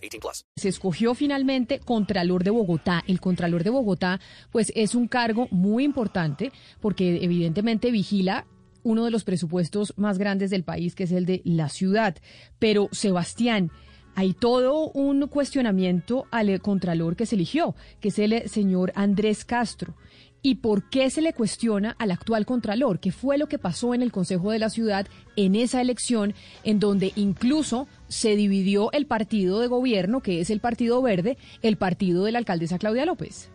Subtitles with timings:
[0.00, 0.44] 18 plus.
[0.56, 3.02] Se escogió finalmente Contralor de Bogotá.
[3.06, 8.46] El Contralor de Bogotá, pues es un cargo muy importante porque evidentemente vigila
[8.82, 12.16] uno de los presupuestos más grandes del país, que es el de la ciudad.
[12.58, 13.70] Pero, Sebastián,
[14.14, 19.94] hay todo un cuestionamiento al contralor que se eligió, que es el señor Andrés Castro.
[20.42, 22.98] ¿Y por qué se le cuestiona al actual contralor?
[22.98, 26.80] ¿Qué fue lo que pasó en el Consejo de la Ciudad en esa elección en
[26.80, 32.24] donde incluso se dividió el partido de gobierno, que es el Partido Verde, el partido
[32.24, 33.50] de la alcaldesa Claudia López?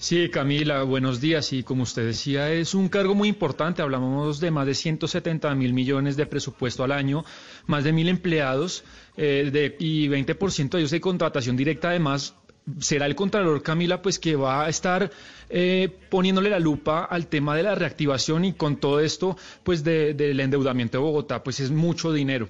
[0.00, 1.52] Sí, Camila, buenos días.
[1.52, 3.82] Y como usted decía, es un cargo muy importante.
[3.82, 7.24] Hablamos de más de 170 mil millones de presupuesto al año,
[7.66, 8.84] más de mil empleados
[9.16, 11.88] eh, de, y 20% de ellos de contratación directa.
[11.88, 12.36] Además,
[12.80, 15.10] será el Contralor Camila pues que va a estar
[15.50, 20.40] eh, poniéndole la lupa al tema de la reactivación y con todo esto pues del
[20.40, 22.48] endeudamiento de Bogotá pues es mucho dinero.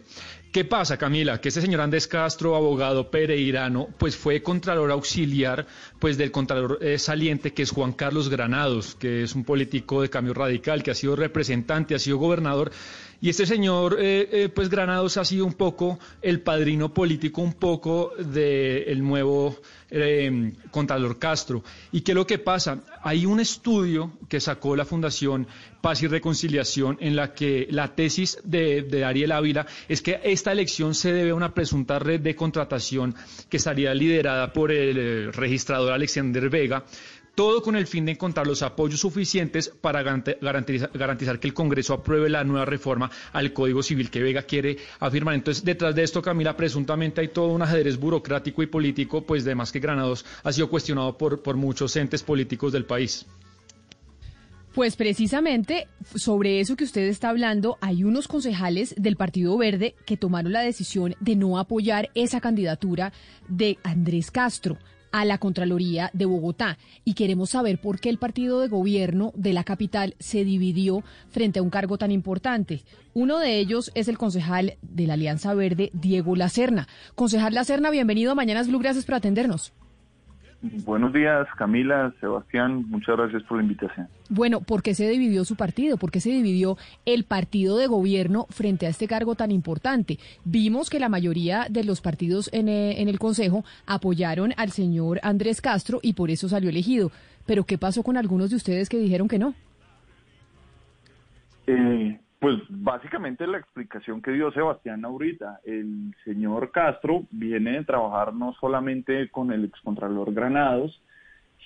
[0.52, 1.42] ¿Qué pasa, Camila?
[1.42, 5.66] Que este señor Andrés Castro, abogado pereirano, pues fue contralor auxiliar
[5.98, 10.08] pues del contralor eh, saliente que es Juan Carlos Granados, que es un político de
[10.08, 12.72] cambio radical, que ha sido representante, ha sido gobernador
[13.20, 17.54] y este señor, eh, eh, pues Granados ha sido un poco el padrino político, un
[17.54, 19.56] poco del nuevo
[19.90, 21.64] eh, Contralor Castro.
[21.90, 22.80] ¿Y qué es lo que pasa?
[23.02, 25.48] Hay un estudio que sacó la Fundación
[25.80, 30.52] Paz y Reconciliación en la que la tesis de, de Ariel Ávila es que esta
[30.52, 33.16] elección se debe a una presunta red de contratación
[33.48, 36.84] que estaría liderada por el registrador Alexander Vega
[37.38, 42.28] todo con el fin de encontrar los apoyos suficientes para garantizar, que el Congreso apruebe
[42.28, 45.36] la nueva reforma al Código Civil que Vega quiere afirmar.
[45.36, 49.54] Entonces, detrás de esto, Camila, presuntamente hay todo un ajedrez burocrático y político, pues de
[49.54, 53.24] más que Granados ha sido cuestionado por, por muchos entes políticos del país.
[54.74, 60.16] Pues precisamente sobre eso que usted está hablando, hay unos concejales del Partido Verde que
[60.16, 63.12] tomaron la decisión de no apoyar esa candidatura
[63.46, 64.76] de Andrés Castro
[65.18, 69.52] a la Contraloría de Bogotá y queremos saber por qué el partido de gobierno de
[69.52, 72.84] la capital se dividió frente a un cargo tan importante.
[73.14, 76.86] Uno de ellos es el concejal de la Alianza Verde, Diego Lacerna.
[77.16, 79.72] Concejal Lacerna, bienvenido a Mañanas Blue, gracias por atendernos.
[80.60, 84.08] Buenos días, Camila, Sebastián, muchas gracias por la invitación.
[84.28, 85.98] Bueno, ¿por qué se dividió su partido?
[85.98, 86.76] ¿Por qué se dividió
[87.06, 90.18] el partido de gobierno frente a este cargo tan importante?
[90.44, 95.60] Vimos que la mayoría de los partidos en, eh, el Consejo apoyaron al señor Andrés
[95.60, 97.12] Castro y por eso salió elegido.
[97.46, 99.54] Pero ¿qué pasó con algunos de ustedes que dijeron que no?
[101.68, 108.32] Eh, pues básicamente la explicación que dio Sebastián ahorita, el señor Castro viene de trabajar
[108.32, 111.02] no solamente con el excontralor Granados,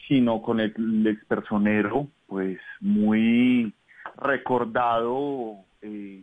[0.08, 3.72] sino con el expersonero, pues muy
[4.16, 6.22] recordado eh,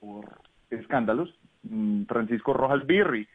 [0.00, 0.26] por
[0.70, 3.28] escándalos, mm, Francisco Rojas Birri.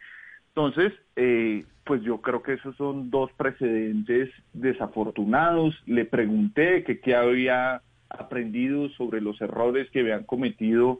[0.49, 5.75] Entonces, eh, pues yo creo que esos son dos precedentes desafortunados.
[5.85, 10.99] Le pregunté que qué había aprendido sobre los errores que habían cometido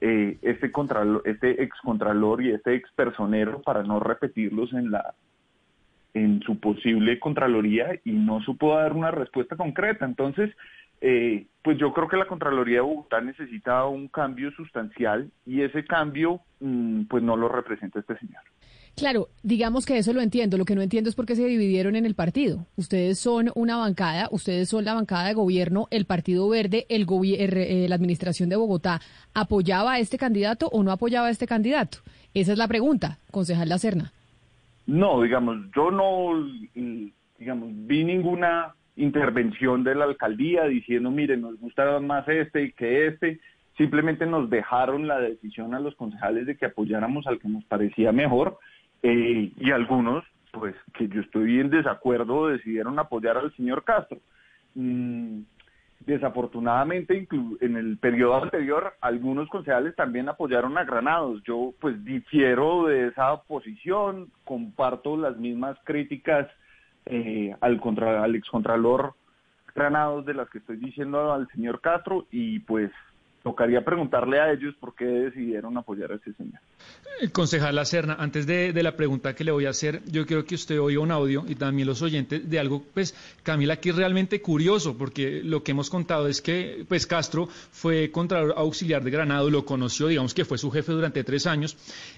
[0.00, 5.14] eh, este, contralor, este excontralor y este expersonero para no repetirlos en la
[6.14, 10.04] en su posible contraloría y no supo dar una respuesta concreta.
[10.04, 10.50] Entonces,
[11.00, 15.84] eh, pues yo creo que la Contraloría de Bogotá necesita un cambio sustancial y ese
[15.84, 18.42] cambio mm, pues no lo representa este señor.
[18.98, 20.58] Claro, digamos que eso lo entiendo.
[20.58, 22.66] Lo que no entiendo es por qué se dividieron en el partido.
[22.76, 27.86] Ustedes son una bancada, ustedes son la bancada de gobierno, el Partido Verde, el eh,
[27.88, 29.00] la administración de Bogotá,
[29.34, 31.98] ¿apoyaba a este candidato o no apoyaba a este candidato?
[32.34, 34.12] Esa es la pregunta, concejal Lacerna.
[34.86, 36.48] No, digamos, yo no,
[37.38, 43.06] digamos, vi ninguna intervención de la alcaldía diciendo, miren, nos gusta más este y que
[43.06, 43.38] este.
[43.76, 48.10] Simplemente nos dejaron la decisión a los concejales de que apoyáramos al que nos parecía
[48.10, 48.58] mejor
[49.02, 54.18] eh, y algunos, pues que yo estoy en desacuerdo, decidieron apoyar al señor Castro.
[54.74, 55.40] Mm,
[56.00, 57.28] desafortunadamente,
[57.60, 61.42] en el periodo anterior, algunos concejales también apoyaron a Granados.
[61.44, 66.48] Yo, pues, difiero de esa posición, comparto las mismas críticas
[67.06, 69.14] eh, al, al excontralor
[69.74, 72.90] Granados de las que estoy diciendo al señor Castro y, pues,
[73.42, 76.60] tocaría preguntarle a ellos por qué decidieron apoyar a ese señor.
[77.20, 80.54] El concejal Lacerna, antes de, la pregunta que le voy a hacer, yo quiero que
[80.54, 84.40] usted oiga un audio y también los oyentes de algo, pues Camila, aquí es realmente
[84.40, 89.50] curioso, porque lo que hemos contado es que pues Castro fue contralor auxiliar de Granado,
[89.50, 91.76] lo conoció, digamos que fue su jefe durante tres años,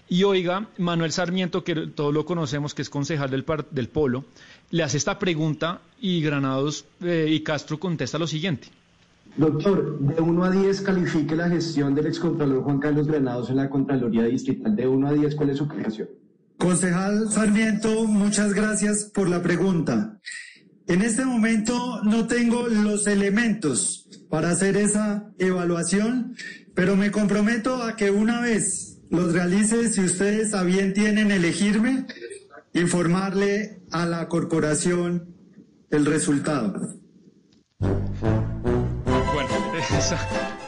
[0.09, 4.25] y oiga, Manuel Sarmiento, que todos lo conocemos, que es concejal del, del Polo,
[4.71, 8.69] le hace esta pregunta y Granados eh, y Castro contesta lo siguiente.
[9.37, 13.71] Doctor, de 1 a 10 califique la gestión del excontralor Juan Carlos Granados en la
[13.71, 14.75] Contraloría Distrital.
[14.75, 16.09] De 1 a 10, ¿cuál es su calificación?
[16.59, 20.19] Concejal Sarmiento, muchas gracias por la pregunta.
[20.87, 26.35] En este momento no tengo los elementos para hacer esa evaluación,
[26.75, 32.07] pero me comprometo a que una vez los realice, si ustedes a bien tienen elegirme,
[32.75, 35.35] informarle a la corporación
[35.91, 37.01] el resultado.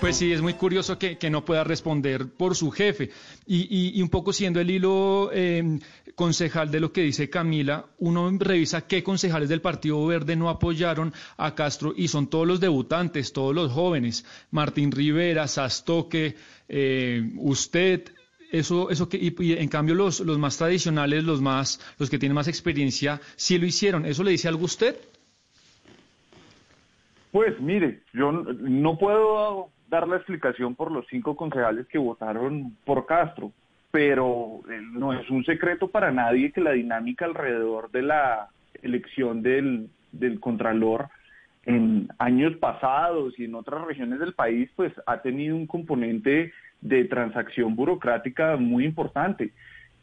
[0.01, 3.11] Pues sí, es muy curioso que, no pueda responder por su jefe.
[3.47, 5.79] Y, un poco siendo el hilo em,
[6.15, 11.15] concejal de lo que dice Camila, uno revisa qué concejales del Partido Verde no apoyaron
[11.37, 14.25] a Castro y son todos los debutantes, todos los jóvenes.
[14.51, 16.37] Martín Rivera, Sastoque,
[16.69, 18.13] eh, usted,
[18.51, 22.35] eso, eso que, y, en cambio los, los más tradicionales, los más, los que tienen
[22.35, 24.05] más experiencia, sí lo hicieron.
[24.05, 24.97] ¿Eso le dice algo a usted?
[27.33, 33.07] Pues mire, yo no puedo dar la explicación por los cinco concejales que votaron por
[33.07, 33.51] Castro,
[33.91, 38.49] pero eh, no es un secreto para nadie que la dinámica alrededor de la
[38.83, 41.09] elección del, del Contralor
[41.65, 46.53] en años pasados y en otras regiones del país, pues ha tenido un componente
[46.83, 49.53] de transacción burocrática muy importante.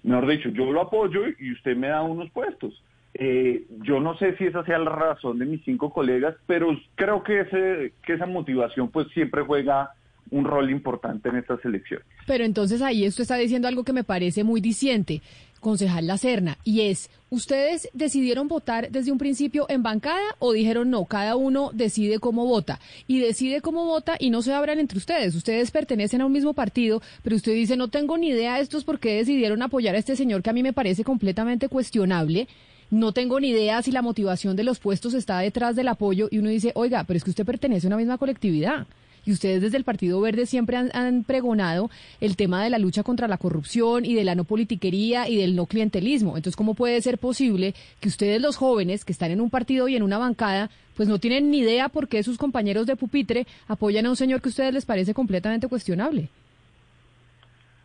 [0.02, 2.82] Mejor dicho, yo lo apoyo y usted me da unos puestos.
[3.14, 7.24] Eh, yo no sé si esa sea la razón de mis cinco colegas, pero creo
[7.24, 9.92] que, ese, que esa motivación pues siempre juega
[10.32, 12.06] un rol importante en estas elecciones.
[12.28, 15.22] Pero entonces ahí usted está diciendo algo que me parece muy diciente,
[15.60, 21.06] concejal Lacerna, y es, ¿ustedes decidieron votar desde un principio en bancada o dijeron no,
[21.06, 22.80] cada uno decide cómo vota?
[23.08, 25.36] Y decide cómo vota y no se abran entre ustedes.
[25.36, 28.84] Ustedes pertenecen a un mismo partido, pero usted dice, no tengo ni idea de estos
[28.84, 32.48] por qué decidieron apoyar a este señor que a mí me parece completamente cuestionable
[32.92, 36.40] no tengo ni idea si la motivación de los puestos está detrás del apoyo y
[36.40, 38.88] uno dice, oiga, pero es que usted pertenece a una misma colectividad.
[39.26, 41.92] Y ustedes desde el Partido Verde siempre han, pregonado
[42.22, 45.56] el tema de la lucha contra la corrupción y de la no politiquería y del
[45.56, 46.38] no clientelismo.
[46.38, 49.96] Entonces, ¿cómo puede ser posible que ustedes los jóvenes que están en un partido y
[49.96, 54.06] en una bancada, pues no tienen ni idea por qué sus compañeros de pupitre apoyan
[54.06, 56.30] a un señor que a ustedes les parece completamente cuestionable?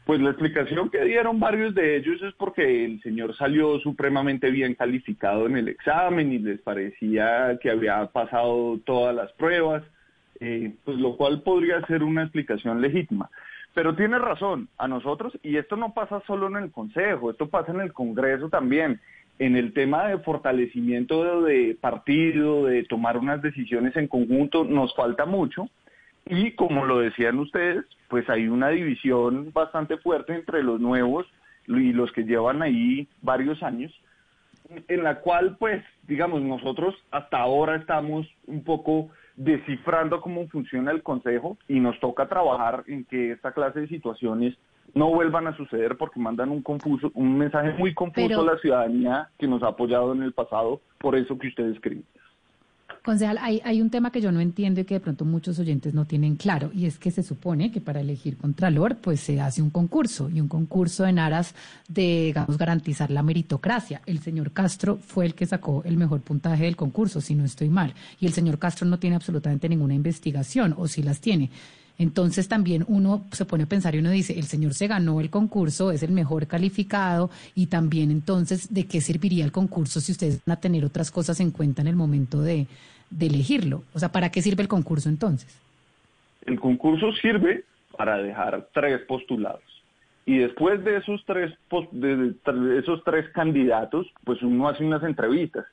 [0.04, 4.74] Pues la explicación que dieron varios de ellos es porque el señor salió supremamente bien
[4.74, 9.82] calificado en el examen y les parecía que había pasado todas las pruebas,
[10.40, 13.30] eh, pues lo cual podría ser una explicación legítima.
[13.72, 17.72] Pero tiene razón, a nosotros, y esto no pasa solo en el Consejo, esto pasa
[17.72, 19.00] en el Congreso también,
[19.38, 25.24] en el tema de fortalecimiento de partido, de tomar unas decisiones en conjunto, nos falta
[25.24, 25.68] mucho.
[26.26, 31.26] Y como lo decían ustedes, pues hay una división bastante fuerte entre los nuevos
[31.66, 33.92] y los que llevan ahí varios años,
[34.88, 41.02] en la cual pues digamos nosotros hasta ahora estamos un poco descifrando cómo funciona el
[41.02, 44.56] Consejo y nos toca trabajar en que esta clase de situaciones
[44.94, 49.28] no vuelvan a suceder porque mandan un confuso, un mensaje muy confuso a la ciudadanía
[49.38, 52.02] que nos ha apoyado en el pasado por eso que usted escribe.
[53.04, 56.06] Concejal, hay, un tema que yo no entiendo y que de pronto muchos oyentes no
[56.06, 59.68] tienen claro, y es que se supone que para elegir Contralor, pues se hace un
[59.68, 61.54] concurso, y un concurso en aras
[61.86, 64.00] de, digamos, garantizar la meritocracia.
[64.06, 67.68] El señor Castro fue el que sacó el mejor puntaje del concurso, si no estoy
[67.68, 71.50] mal, y el señor Castro no tiene absolutamente ninguna investigación, o si las tiene.
[71.98, 75.28] Entonces también uno se pone a pensar y uno dice, el señor se ganó el
[75.28, 80.40] concurso, es el mejor calificado y también entonces, ¿de qué serviría el concurso si ustedes
[80.46, 82.66] van a tener otras cosas en cuenta en el momento de,
[83.10, 83.82] de elegirlo?
[83.94, 85.60] O sea, ¿para qué sirve el concurso entonces?
[86.46, 87.64] El concurso sirve
[87.96, 89.62] para dejar tres postulados.
[90.26, 91.52] Y después de esos tres,
[91.92, 95.66] de esos tres candidatos, pues uno hace unas entrevistas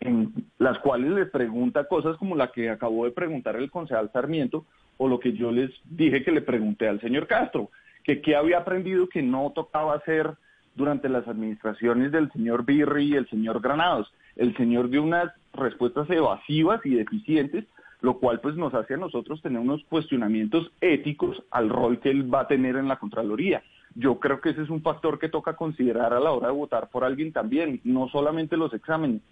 [0.00, 4.64] en las cuales les pregunta cosas como la que acabó de preguntar el concejal Sarmiento
[4.98, 7.70] o lo que yo les dije que le pregunté al señor Castro,
[8.04, 10.30] que qué había aprendido que no tocaba hacer
[10.74, 14.12] durante las administraciones del señor Birri y el señor Granados.
[14.36, 17.64] El señor dio unas respuestas evasivas y deficientes,
[18.00, 22.32] lo cual pues nos hace a nosotros tener unos cuestionamientos éticos al rol que él
[22.32, 23.62] va a tener en la Contraloría.
[23.94, 26.90] Yo creo que ese es un factor que toca considerar a la hora de votar
[26.90, 29.22] por alguien también, no solamente los exámenes.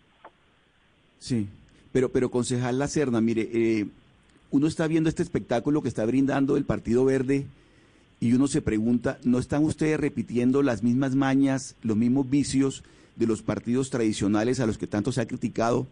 [1.18, 1.48] Sí,
[1.92, 3.86] pero, pero concejal Lacerna, mire, eh,
[4.50, 7.46] uno está viendo este espectáculo que está brindando el Partido Verde
[8.20, 12.84] y uno se pregunta, ¿no están ustedes repitiendo las mismas mañas, los mismos vicios
[13.16, 15.86] de los partidos tradicionales a los que tanto se ha criticado,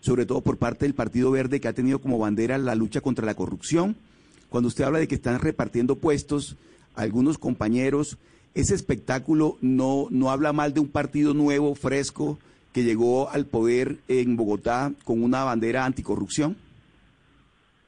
[0.00, 3.26] sobre todo por parte del Partido Verde que ha tenido como bandera la lucha contra
[3.26, 3.96] la corrupción?
[4.48, 6.56] Cuando usted habla de que están repartiendo puestos
[6.94, 8.18] algunos compañeros,
[8.54, 12.38] ese espectáculo no, no habla mal de un partido nuevo, fresco,
[12.72, 16.56] que llegó al poder en Bogotá con una bandera anticorrupción?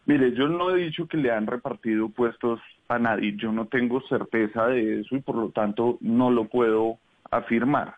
[0.06, 3.37] Mire, yo no he dicho que le han repartido puestos a nadie.
[3.37, 6.99] Yo no tengo certeza de eso y por lo tanto no lo puedo
[7.30, 7.94] afirmar.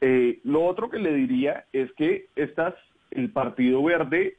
[0.00, 2.74] Eh, lo otro que le diría es que estas,
[3.10, 4.36] el Partido Verde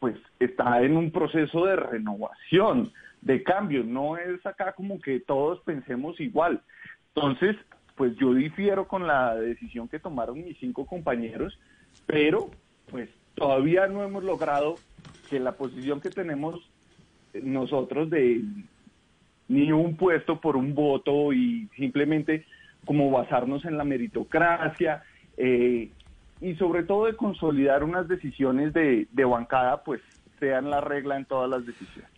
[0.00, 3.84] pues está en un proceso de renovación, de cambio.
[3.84, 6.60] No es acá como que todos pensemos igual.
[7.14, 7.56] Entonces,
[7.94, 11.58] pues yo difiero con la decisión que tomaron mis cinco compañeros,
[12.06, 12.50] pero
[12.90, 14.74] pues todavía no hemos logrado
[15.30, 16.68] que la posición que tenemos
[17.34, 18.42] nosotros de
[19.48, 22.44] ni un puesto por un voto y simplemente
[22.84, 25.02] como basarnos en la meritocracia
[25.36, 25.90] eh,
[26.40, 30.00] y sobre todo de consolidar unas decisiones de, de bancada, pues
[30.40, 32.10] sean la regla en todas las decisiones.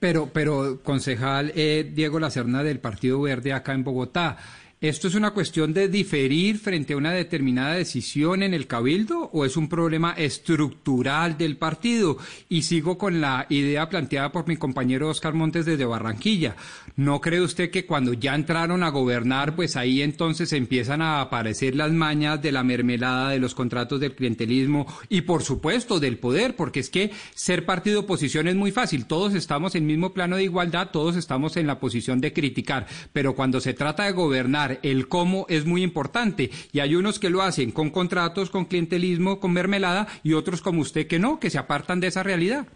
[0.00, 4.36] Pero, pero concejal eh, Diego Lacerna del Partido Verde acá en Bogotá,
[4.84, 9.46] ¿Esto es una cuestión de diferir frente a una determinada decisión en el cabildo o
[9.46, 12.18] es un problema estructural del partido?
[12.50, 16.56] Y sigo con la idea planteada por mi compañero Oscar Montes desde Barranquilla.
[16.96, 21.74] ¿No cree usted que cuando ya entraron a gobernar, pues ahí entonces empiezan a aparecer
[21.74, 26.56] las mañas de la mermelada, de los contratos del clientelismo y por supuesto del poder?
[26.56, 29.06] Porque es que ser partido oposición es muy fácil.
[29.06, 32.86] Todos estamos en el mismo plano de igualdad, todos estamos en la posición de criticar.
[33.14, 36.50] Pero cuando se trata de gobernar, el cómo es muy importante.
[36.72, 40.80] Y hay unos que lo hacen con contratos, con clientelismo, con mermelada, y otros como
[40.80, 42.66] usted que no, que se apartan de esa realidad.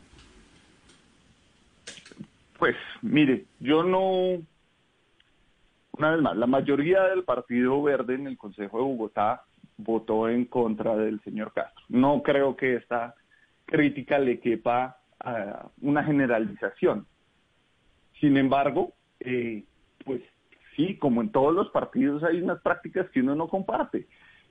[2.59, 4.43] Pues mire, yo no,
[5.93, 9.43] una vez más, la mayoría del Partido Verde en el Consejo de Bogotá
[9.77, 11.85] votó en contra del señor Castro.
[11.89, 13.15] No creo que esta
[13.65, 17.07] crítica le quepa a una generalización.
[18.21, 19.65] Sin embargo, eh,
[20.79, 24.07] Sí, como en todos los partidos hay unas prácticas que uno no comparte.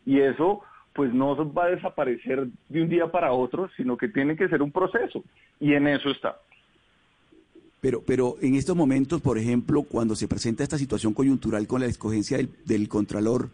[0.06, 4.36] Y eso pues no va a desaparecer de un día para otro, sino que tiene
[4.36, 5.24] que ser un proceso.
[5.62, 6.38] Y en eso está.
[7.80, 11.88] Pero, pero en estos momentos, por ejemplo, cuando se presenta esta situación coyuntural con la
[11.88, 13.50] escogencia del, del, Contralor,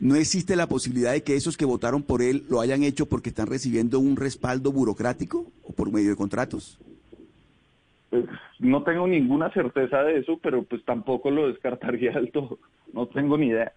[0.00, 3.28] ¿no existe la posibilidad de que esos que votaron por él lo hayan hecho porque
[3.28, 6.80] están recibiendo un respaldo burocrático o por medio de contratos?
[8.58, 12.58] No tengo ninguna certeza de eso, pero pues tampoco lo descartaría del todo.
[12.92, 13.72] No tengo ni idea.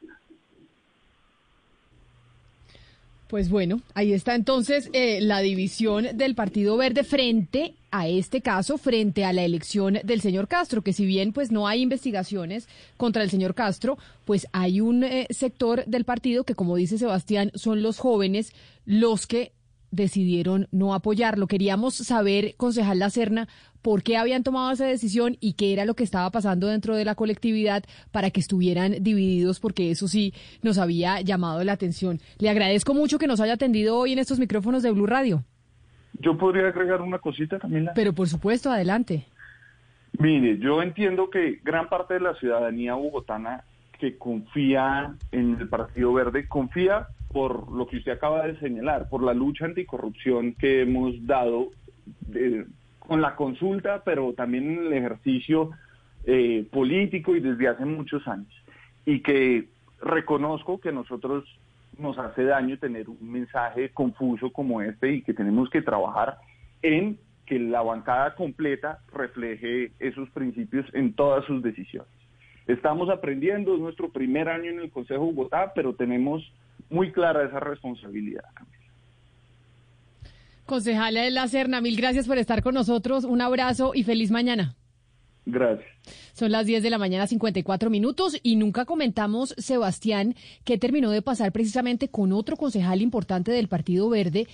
[3.29, 8.79] Pues bueno, ahí está entonces eh, la división del Partido Verde frente a este caso,
[8.79, 12.67] frente a la elección del señor Castro, que si bien pues no hay investigaciones
[12.97, 17.51] contra el señor Castro, pues hay un eh, sector del partido que como dice Sebastián
[17.53, 18.51] son los jóvenes
[18.87, 19.51] los que
[19.91, 21.47] decidieron no apoyarlo.
[21.47, 23.47] Queríamos saber, concejal La Serna,
[23.81, 27.05] por qué habían tomado esa decisión y qué era lo que estaba pasando dentro de
[27.05, 32.19] la colectividad para que estuvieran divididos, porque eso sí nos había llamado la atención.
[32.39, 35.43] Le agradezco mucho que nos haya atendido hoy en estos micrófonos de Blue Radio.
[36.19, 37.89] Yo podría agregar una cosita también.
[37.95, 39.25] Pero por supuesto, adelante.
[40.17, 43.63] Mire, yo entiendo que gran parte de la ciudadanía bogotana
[43.99, 49.23] que confía en el Partido Verde, confía por lo que usted acaba de señalar, por
[49.23, 51.69] la lucha anticorrupción que hemos dado
[52.33, 52.65] eh,
[52.99, 55.71] con la consulta, pero también en el ejercicio
[56.25, 58.51] eh, político y desde hace muchos años.
[59.05, 59.67] Y que
[60.01, 61.45] reconozco que nosotros
[61.97, 66.37] nos hace daño tener un mensaje confuso como este y que tenemos que trabajar
[66.81, 72.11] en que la bancada completa refleje esos principios en todas sus decisiones.
[72.67, 76.53] Estamos aprendiendo, es nuestro primer año en el Consejo de Bogotá, pero tenemos
[76.89, 78.43] muy clara esa responsabilidad.
[80.65, 83.23] Concejala de la Serna, mil gracias por estar con nosotros.
[83.23, 84.75] Un abrazo y feliz mañana.
[85.45, 85.89] Gracias.
[86.33, 91.21] Son las 10 de la mañana, 54 minutos, y nunca comentamos, Sebastián, que terminó de
[91.21, 94.47] pasar precisamente con otro concejal importante del Partido Verde,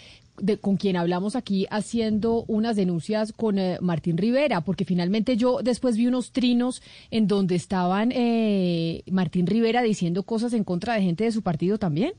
[0.62, 5.98] con quien hablamos aquí haciendo unas denuncias con eh, Martín Rivera, porque finalmente yo después
[5.98, 11.24] vi unos trinos en donde estaban eh, Martín Rivera diciendo cosas en contra de gente
[11.24, 12.14] de su partido también.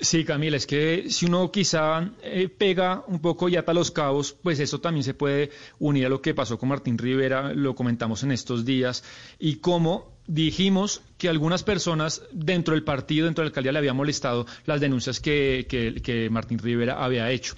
[0.00, 4.36] Sí, Camila, es que si uno quizá eh, pega un poco y ata los cabos,
[4.42, 8.24] pues eso también se puede unir a lo que pasó con Martín Rivera, lo comentamos
[8.24, 9.04] en estos días,
[9.38, 13.94] y cómo dijimos que algunas personas dentro del partido, dentro de la alcaldía, le había
[13.94, 17.54] molestado las denuncias que, que, Martín Rivera había hecho.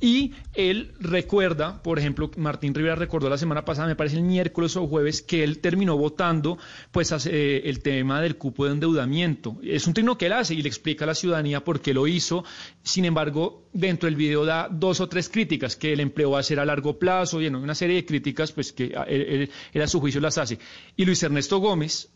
[0.00, 4.74] Y él recuerda, por ejemplo, Martín Rivera recordó la semana pasada, me parece el miércoles
[4.76, 6.56] o jueves, que él terminó votando
[6.92, 9.58] pues eh, el tema del cupo de endeudamiento.
[9.62, 12.06] Es un trino que él hace y le explica a la ciudadanía por qué lo
[12.06, 12.42] hizo.
[12.82, 16.42] Sin embargo, dentro del video da dos o tres críticas que el empleo va a
[16.42, 20.00] ser a largo plazo y una serie de críticas pues que él, él a su
[20.00, 20.58] juicio las hace.
[20.96, 22.08] Y Luis Ernesto Gómez,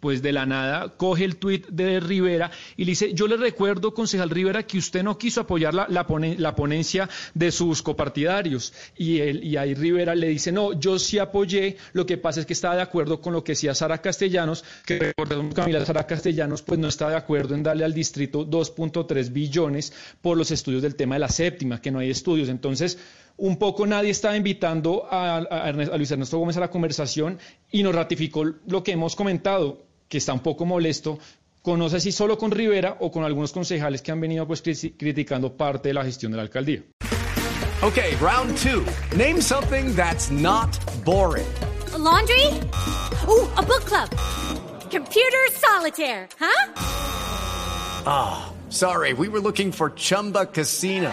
[0.00, 3.94] pues de la nada coge el tuit de Rivera y le dice, yo le recuerdo,
[3.94, 8.72] concejal Rivera, que usted no quiso apoyar la, la, ponencia de sus copartidarios.
[8.96, 12.46] Y, él, y ahí Rivera le dice, no, yo sí apoyé, lo que pasa es
[12.46, 16.62] que estaba de acuerdo con lo que decía Sara Castellanos, que recordemos Camila Sara Castellanos,
[16.62, 20.94] pues no está de acuerdo en darle al distrito 2.3 billones por los estudios del
[20.94, 22.48] tema de la séptima, que no hay estudios.
[22.48, 22.98] Entonces,
[23.36, 27.38] un poco nadie estaba invitando a, a, Luis Ernesto Gómez a la conversación
[27.70, 31.18] y nos ratificó lo que hemos comentado que está un poco molesto,
[31.62, 35.88] conoce si solo con Rivera o con algunos concejales que han venido pues criticando parte
[35.88, 36.82] de la gestión de la alcaldía.
[37.80, 38.84] Okay, round two.
[39.16, 41.46] Name something that's not boring.
[41.94, 42.46] A laundry?
[43.28, 44.10] Ooh, a book club.
[44.90, 46.72] Computer solitaire, huh?
[48.04, 51.12] Ah, oh, sorry, we were looking for Chumba Casino.